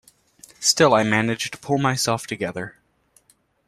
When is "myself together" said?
1.77-2.75